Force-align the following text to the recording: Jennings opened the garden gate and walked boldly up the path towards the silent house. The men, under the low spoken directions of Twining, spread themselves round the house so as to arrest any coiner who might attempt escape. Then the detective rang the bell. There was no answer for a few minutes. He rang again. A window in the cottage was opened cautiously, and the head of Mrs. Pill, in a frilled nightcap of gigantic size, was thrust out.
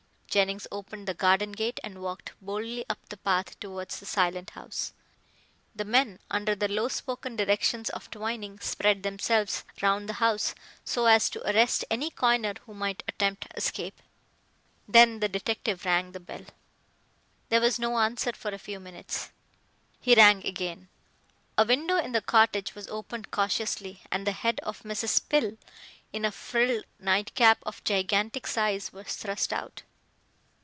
Jennings 0.33 0.65
opened 0.71 1.09
the 1.09 1.13
garden 1.13 1.51
gate 1.51 1.77
and 1.83 2.01
walked 2.01 2.31
boldly 2.39 2.85
up 2.89 3.09
the 3.09 3.17
path 3.17 3.59
towards 3.59 3.99
the 3.99 4.05
silent 4.05 4.51
house. 4.51 4.93
The 5.75 5.83
men, 5.83 6.19
under 6.29 6.55
the 6.55 6.69
low 6.69 6.87
spoken 6.87 7.35
directions 7.35 7.89
of 7.89 8.09
Twining, 8.09 8.57
spread 8.61 9.03
themselves 9.03 9.65
round 9.81 10.07
the 10.07 10.13
house 10.23 10.55
so 10.85 11.05
as 11.05 11.29
to 11.31 11.45
arrest 11.45 11.83
any 11.91 12.09
coiner 12.11 12.53
who 12.65 12.73
might 12.73 13.03
attempt 13.09 13.47
escape. 13.57 14.01
Then 14.87 15.19
the 15.19 15.27
detective 15.27 15.83
rang 15.83 16.13
the 16.13 16.21
bell. 16.21 16.45
There 17.49 17.59
was 17.59 17.77
no 17.77 17.97
answer 17.99 18.31
for 18.31 18.51
a 18.51 18.57
few 18.57 18.79
minutes. 18.79 19.31
He 19.99 20.15
rang 20.15 20.45
again. 20.47 20.87
A 21.57 21.65
window 21.65 21.97
in 21.97 22.13
the 22.13 22.21
cottage 22.21 22.73
was 22.73 22.87
opened 22.87 23.31
cautiously, 23.31 23.99
and 24.09 24.25
the 24.25 24.31
head 24.31 24.61
of 24.63 24.83
Mrs. 24.83 25.27
Pill, 25.27 25.57
in 26.13 26.23
a 26.23 26.31
frilled 26.31 26.85
nightcap 27.01 27.57
of 27.63 27.83
gigantic 27.83 28.47
size, 28.47 28.93
was 28.93 29.17
thrust 29.17 29.51
out. 29.51 29.83